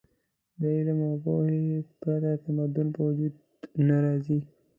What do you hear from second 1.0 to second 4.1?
او پوهې پرته تمدن په وجود نه